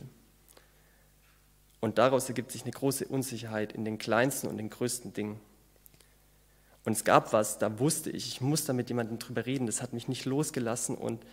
Und 1.80 1.98
daraus 1.98 2.28
ergibt 2.28 2.52
sich 2.52 2.64
eine 2.64 2.72
große 2.72 3.06
Unsicherheit 3.06 3.74
in 3.74 3.86
den 3.86 3.98
kleinsten 3.98 4.48
und 4.48 4.58
den 4.58 4.70
größten 4.70 5.14
Dingen. 5.14 5.40
Und 6.86 6.94
es 6.94 7.04
gab 7.04 7.34
was, 7.34 7.60
da 7.60 7.80
wusste 7.80 8.10
ich, 8.10 8.28
ich 8.28 8.42
muss 8.42 8.66
da 8.66 8.74
mit 8.74 8.90
jemandem 8.90 9.20
drüber 9.20 9.46
reden. 9.46 9.66
Das 9.68 9.82
hat 9.82 9.94
mich 9.94 10.08
nicht 10.08 10.26
losgelassen 10.26 10.96
und 10.96 11.24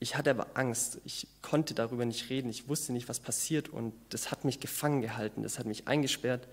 ich 0.00 0.16
hatte 0.16 0.30
aber 0.30 0.46
Angst. 0.54 0.98
Ich 1.04 1.26
konnte 1.42 1.74
darüber 1.74 2.06
nicht 2.06 2.30
reden. 2.30 2.48
Ich 2.48 2.68
wusste 2.68 2.92
nicht, 2.92 3.08
was 3.08 3.20
passiert 3.20 3.68
und 3.68 3.92
das 4.08 4.30
hat 4.30 4.44
mich 4.44 4.60
gefangen 4.60 5.02
gehalten. 5.02 5.42
Das 5.42 5.58
hat 5.58 5.66
mich 5.66 5.86
eingesperrt 5.88 6.48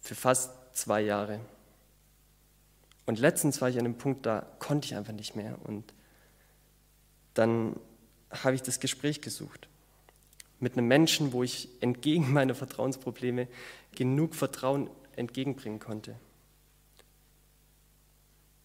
für 0.00 0.14
fast 0.14 0.50
zwei 0.72 1.02
Jahre. 1.02 1.40
Und 3.06 3.18
letztens 3.20 3.60
war 3.60 3.68
ich 3.68 3.78
an 3.78 3.84
einem 3.84 3.98
Punkt, 3.98 4.26
da 4.26 4.46
konnte 4.58 4.86
ich 4.86 4.96
einfach 4.96 5.12
nicht 5.12 5.36
mehr. 5.36 5.56
Und 5.64 5.94
dann 7.34 7.76
habe 8.30 8.54
ich 8.54 8.62
das 8.62 8.80
Gespräch 8.80 9.20
gesucht 9.20 9.68
mit 10.58 10.72
einem 10.72 10.88
Menschen, 10.88 11.32
wo 11.32 11.42
ich 11.42 11.68
entgegen 11.80 12.32
meiner 12.32 12.54
Vertrauensprobleme 12.54 13.48
genug 13.94 14.34
Vertrauen 14.34 14.90
entgegenbringen 15.14 15.78
konnte. 15.78 16.16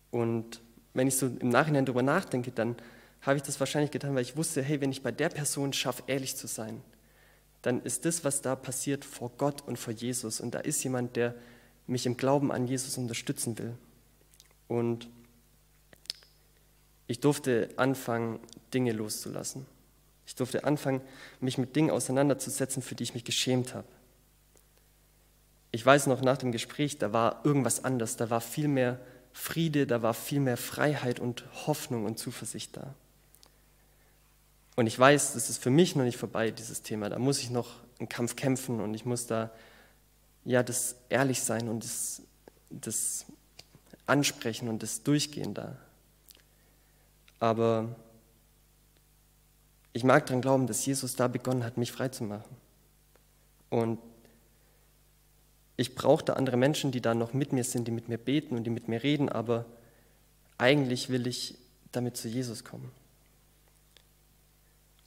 Und 0.10 0.62
wenn 0.93 1.07
ich 1.07 1.15
so 1.15 1.27
im 1.27 1.50
Nachhinein 1.50 1.86
darüber 1.86 2.01
nachdenke, 2.01 2.51
dann 2.51 2.75
habe 3.21 3.38
ich 3.38 3.43
das 3.43 3.60
wahrscheinlich 3.60 3.91
getan, 3.91 4.15
weil 4.15 4.24
ich 4.24 4.36
wusste, 4.36 4.62
hey, 4.62 4.81
wenn 4.81 4.91
ich 4.91 5.03
bei 5.03 5.12
der 5.12 5.29
Person 5.29 5.71
schaffe, 5.71 6.03
ehrlich 6.07 6.36
zu 6.36 6.48
sein, 6.48 6.81
dann 7.62 7.81
ist 7.83 8.05
das, 8.05 8.25
was 8.25 8.41
da 8.41 8.55
passiert, 8.55 9.05
vor 9.05 9.31
Gott 9.38 9.62
und 9.65 9.77
vor 9.77 9.93
Jesus. 9.93 10.41
Und 10.41 10.55
da 10.55 10.60
ist 10.60 10.83
jemand, 10.83 11.15
der 11.15 11.36
mich 11.88 12.05
im 12.05 12.17
Glauben 12.17 12.51
an 12.51 12.67
Jesus 12.67 12.98
unterstützen 12.98 13.57
will. 13.57 13.77
Und 14.71 15.09
ich 17.07 17.19
durfte 17.19 17.67
anfangen, 17.75 18.39
Dinge 18.73 18.93
loszulassen. 18.93 19.65
Ich 20.25 20.35
durfte 20.35 20.63
anfangen, 20.63 21.01
mich 21.41 21.57
mit 21.57 21.75
Dingen 21.75 21.91
auseinanderzusetzen, 21.91 22.81
für 22.81 22.95
die 22.95 23.03
ich 23.03 23.13
mich 23.13 23.25
geschämt 23.25 23.75
habe. 23.75 23.87
Ich 25.73 25.85
weiß 25.85 26.07
noch 26.07 26.21
nach 26.21 26.37
dem 26.37 26.53
Gespräch, 26.53 26.97
da 26.97 27.11
war 27.11 27.41
irgendwas 27.43 27.83
anders, 27.83 28.15
da 28.15 28.29
war 28.29 28.39
viel 28.39 28.69
mehr 28.69 28.97
Friede, 29.33 29.85
da 29.85 30.03
war 30.03 30.13
viel 30.13 30.39
mehr 30.39 30.55
Freiheit 30.55 31.19
und 31.19 31.43
Hoffnung 31.67 32.05
und 32.05 32.17
Zuversicht 32.17 32.77
da. 32.77 32.95
Und 34.77 34.87
ich 34.87 34.97
weiß, 34.97 35.33
das 35.33 35.49
ist 35.49 35.61
für 35.61 35.69
mich 35.69 35.97
noch 35.97 36.05
nicht 36.05 36.17
vorbei, 36.17 36.49
dieses 36.49 36.81
Thema. 36.81 37.09
Da 37.09 37.19
muss 37.19 37.39
ich 37.39 37.49
noch 37.49 37.71
einen 37.99 38.07
Kampf 38.07 38.37
kämpfen 38.37 38.79
und 38.79 38.93
ich 38.93 39.03
muss 39.03 39.27
da, 39.27 39.51
ja, 40.45 40.63
das 40.63 40.95
ehrlich 41.09 41.41
sein 41.41 41.67
und 41.67 41.83
das, 41.83 42.21
das 42.69 43.25
ansprechen 44.05 44.67
und 44.67 44.84
das 44.84 45.03
durchgehen 45.03 45.53
da. 45.53 45.77
Aber 47.39 47.96
ich 49.93 50.03
mag 50.03 50.25
daran 50.25 50.41
glauben, 50.41 50.67
dass 50.67 50.86
Jesus 50.86 51.15
da 51.15 51.27
begonnen 51.27 51.63
hat, 51.63 51.77
mich 51.77 51.91
frei 51.91 52.10
zu 52.10 52.24
machen. 52.24 52.55
Und 53.70 54.00
ich 55.77 55.96
brauchte 55.96 56.38
andere 56.38 56.58
Menschen, 56.58 56.91
die 56.91 57.01
da 57.01 57.15
noch 57.15 57.34
mit 57.34 57.53
mir 57.53 57.63
sind, 57.63 57.88
die 57.88 57.91
mit 57.91 58.08
mir 58.08 58.17
beten 58.17 58.55
und 58.55 58.63
die 58.65 58.70
mit 58.70 58.88
mir 58.88 59.01
reden, 59.01 59.29
aber 59.29 59.65
eigentlich 60.58 61.10
will 61.10 61.25
ich 61.25 61.58
damit 61.91 62.17
zu 62.17 62.27
Jesus 62.27 62.63
kommen. 62.63 62.91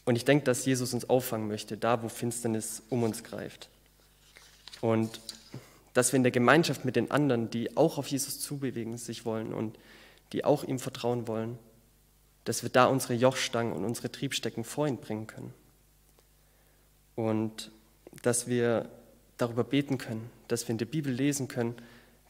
Und 0.04 0.16
ich 0.16 0.24
denke, 0.24 0.44
dass 0.44 0.66
Jesus 0.66 0.92
uns 0.92 1.08
auffangen 1.08 1.48
möchte, 1.48 1.76
da 1.76 2.02
wo 2.02 2.08
Finsternis 2.08 2.82
um 2.90 3.04
uns 3.04 3.22
greift. 3.22 3.68
Und 4.80 5.20
dass 5.94 6.12
wir 6.12 6.18
in 6.18 6.24
der 6.24 6.32
Gemeinschaft 6.32 6.84
mit 6.84 6.96
den 6.96 7.10
anderen, 7.10 7.48
die 7.48 7.76
auch 7.76 7.96
auf 7.98 8.08
Jesus 8.08 8.40
zubewegen 8.40 8.98
sich 8.98 9.24
wollen 9.24 9.54
und 9.54 9.78
die 10.32 10.44
auch 10.44 10.64
ihm 10.64 10.78
vertrauen 10.78 11.26
wollen, 11.28 11.58
dass 12.44 12.62
wir 12.62 12.70
da 12.70 12.86
unsere 12.86 13.14
Jochstangen 13.14 13.72
und 13.72 13.84
unsere 13.84 14.12
Triebstecken 14.12 14.64
vor 14.64 14.86
ihn 14.86 14.98
bringen 14.98 15.26
können. 15.26 15.54
Und 17.14 17.70
dass 18.22 18.48
wir 18.48 18.90
darüber 19.38 19.64
beten 19.64 19.96
können, 19.96 20.30
dass 20.48 20.66
wir 20.68 20.72
in 20.72 20.78
der 20.78 20.84
Bibel 20.84 21.12
lesen 21.12 21.48
können, 21.48 21.74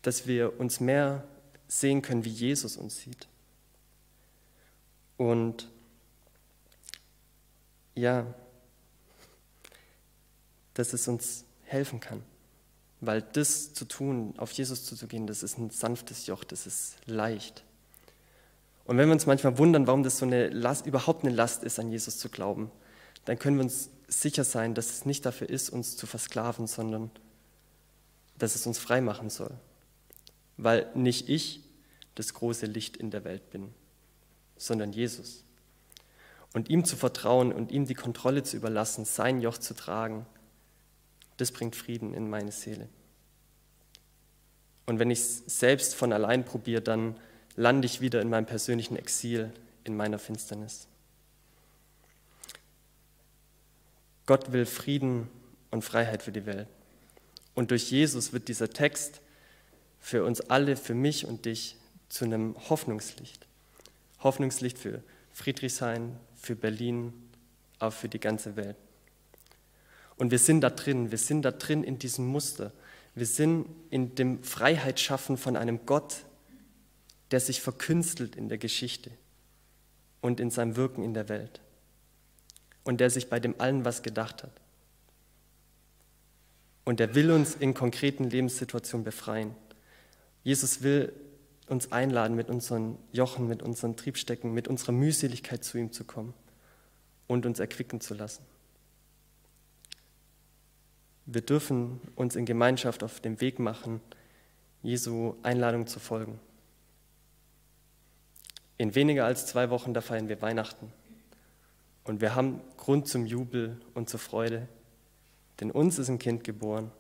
dass 0.03 0.27
wir 0.27 0.61
uns 0.61 0.81
mehr 0.81 1.25
sehen 1.67 2.03
können, 2.03 2.25
wie 2.25 2.31
Jesus 2.31 2.77
uns 2.77 2.99
sieht. 2.99 3.27
Und 5.17 5.69
ja, 7.95 8.27
dass 10.75 10.93
es 10.93 11.09
uns 11.09 11.45
helfen 11.65 12.01
kann. 12.01 12.23
Weil 13.07 13.23
das 13.23 13.73
zu 13.73 13.85
tun, 13.85 14.35
auf 14.37 14.51
Jesus 14.53 14.85
zuzugehen, 14.85 15.27
das 15.27 15.43
ist 15.43 15.59
ein 15.59 15.71
sanftes 15.71 16.27
Joch, 16.27 16.45
das 16.45 16.67
ist 16.67 16.97
leicht. 17.07 17.65
Und 18.85 18.99
wenn 18.99 19.09
wir 19.09 19.13
uns 19.13 19.27
manchmal 19.27 19.59
wundern, 19.59 19.87
warum 19.87 20.03
das 20.03 20.19
so 20.19 20.27
eine 20.27 20.49
Last, 20.49 20.87
überhaupt 20.87 21.25
eine 21.25 21.35
Last 21.35 21.65
ist, 21.65 21.79
an 21.79 21.91
Jesus 21.91 22.19
zu 22.19 22.29
glauben, 22.29 22.71
dann 23.25 23.39
können 23.39 23.57
wir 23.57 23.65
uns 23.65 23.91
sicher 24.09 24.45
sein, 24.45 24.75
dass 24.75 24.91
es 24.91 25.07
nicht 25.07 25.25
dafür 25.25 25.49
ist, 25.49 25.71
uns 25.71 25.97
zu 25.97 26.07
versklaven, 26.07 26.67
sondern 26.67 27.11
dass 28.39 28.55
es 28.55 28.67
uns 28.67 28.79
frei 28.79 29.01
machen 29.01 29.31
soll. 29.31 29.53
Weil 30.57 30.91
nicht 30.95 31.29
ich 31.29 31.61
das 32.15 32.35
große 32.35 32.67
Licht 32.67 32.97
in 32.97 33.11
der 33.11 33.25
Welt 33.25 33.51
bin, 33.51 33.73
sondern 34.57 34.93
Jesus. 34.93 35.45
Und 36.53 36.69
ihm 36.69 36.85
zu 36.85 36.97
vertrauen 36.97 37.53
und 37.53 37.73
ihm 37.73 37.87
die 37.87 37.95
Kontrolle 37.95 38.43
zu 38.43 38.57
überlassen, 38.57 39.05
sein 39.05 39.41
Joch 39.41 39.59
zu 39.59 39.75
tragen, 39.75 40.27
das 41.37 41.53
bringt 41.53 41.77
Frieden 41.77 42.15
in 42.15 42.31
meine 42.31 42.53
Seele. 42.53 42.89
Und 44.87 44.99
wenn 44.99 45.11
ich 45.11 45.21
es 45.21 45.43
selbst 45.47 45.95
von 45.95 46.13
allein 46.13 46.45
probiere, 46.45 46.83
dann 46.83 47.17
lande 47.57 47.87
ich 47.87 48.01
wieder 48.01 48.21
in 48.21 48.29
meinem 48.29 48.47
persönlichen 48.47 48.97
Exil, 48.97 49.53
in 49.85 49.97
meiner 49.97 50.19
Finsternis. 50.19 50.89
Gott 54.27 54.53
will 54.53 54.67
Frieden 54.67 55.29
und 55.71 55.83
Freiheit 55.83 56.23
für 56.23 56.33
die 56.33 56.47
Welt. 56.47 56.69
Und 57.55 57.71
durch 57.71 57.91
Jesus 57.91 58.33
wird 58.33 58.49
dieser 58.49 58.71
Text 58.71 59.21
für 60.01 60.25
uns 60.25 60.41
alle, 60.41 60.77
für 60.77 60.95
mich 60.95 61.27
und 61.27 61.45
dich, 61.45 61.77
zu 62.09 62.25
einem 62.25 62.55
Hoffnungslicht. 62.69 63.47
Hoffnungslicht 64.21 64.79
für 64.79 65.03
Friedrichshain, 65.33 66.17
für 66.37 66.55
Berlin, 66.55 67.13
auch 67.79 67.93
für 67.93 68.09
die 68.09 68.21
ganze 68.21 68.57
Welt. 68.57 68.77
Und 70.17 70.31
wir 70.31 70.39
sind 70.39 70.61
da 70.61 70.71
drin, 70.71 71.11
wir 71.11 71.19
sind 71.19 71.43
da 71.43 71.51
drin 71.51 71.83
in 71.83 71.99
diesem 71.99 72.27
Muster. 72.27 72.73
Wir 73.15 73.27
sind 73.27 73.67
in 73.91 74.15
dem 74.15 74.43
Freiheitsschaffen 74.43 75.37
von 75.37 75.57
einem 75.57 75.87
Gott, 75.87 76.25
der 77.31 77.41
sich 77.41 77.61
verkünstelt 77.61 78.37
in 78.37 78.49
der 78.49 78.59
Geschichte 78.59 79.11
und 80.21 80.41
in 80.41 80.51
seinem 80.51 80.77
Wirken 80.77 81.03
in 81.03 81.15
der 81.15 81.29
Welt 81.29 81.61
und 82.85 83.01
der 83.01 83.11
sich 83.11 83.29
bei 83.29 83.41
dem 83.41 83.55
allen 83.59 83.85
was 83.85 84.03
gedacht 84.03 84.43
hat. 84.43 84.53
Und 86.85 87.01
er 87.01 87.15
will 87.15 87.31
uns 87.31 87.55
in 87.55 87.75
konkreten 87.75 88.25
Lebenssituationen 88.25 89.05
befreien. 89.05 89.55
Jesus 90.43 90.83
will 90.83 91.13
uns 91.67 91.93
einladen, 91.93 92.37
mit 92.37 92.51
unseren 92.51 92.99
Jochen, 93.13 93.49
mit 93.49 93.63
unseren 93.63 93.97
Triebstecken, 93.97 94.53
mit 94.53 94.69
unserer 94.69 94.93
Mühseligkeit 94.93 95.65
zu 95.65 95.79
ihm 95.79 95.93
zu 95.93 96.05
kommen 96.05 96.35
und 97.27 97.47
uns 97.47 97.59
erquicken 97.59 98.03
zu 98.03 98.13
lassen. 98.13 98.45
Wir 101.27 101.41
dürfen 101.41 102.01
uns 102.17 102.37
in 102.37 102.45
Gemeinschaft 102.45 103.03
auf 103.03 103.21
den 103.21 103.41
Weg 103.41 103.59
machen, 103.59 104.01
Jesu 104.83 105.37
Einladung 105.43 105.87
zu 105.87 105.99
folgen. 105.99 106.39
In 108.77 108.95
weniger 108.95 109.25
als 109.25 109.47
zwei 109.47 109.71
Wochen, 109.71 109.95
da 109.95 110.01
feiern 110.01 110.29
wir 110.29 110.43
Weihnachten. 110.43 110.93
Und 112.05 112.21
wir 112.21 112.35
haben 112.35 112.61
Grund 112.77 113.09
zum 113.09 113.25
Jubel 113.25 113.81
und 113.95 114.11
zur 114.11 114.21
Freude, 114.21 114.69
denn 115.61 115.71
uns 115.71 115.99
ist 115.99 116.11
ein 116.11 116.19
Kind 116.19 116.45
geboren, 116.45 116.91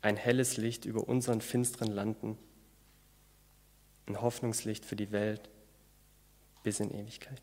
ein 0.00 0.16
helles 0.16 0.56
Licht 0.56 0.86
über 0.86 1.06
unseren 1.06 1.42
finsteren 1.42 1.92
Landen, 1.92 2.38
ein 4.06 4.22
Hoffnungslicht 4.22 4.86
für 4.86 4.96
die 4.96 5.12
Welt 5.12 5.50
bis 6.62 6.80
in 6.80 6.90
Ewigkeit. 6.90 7.42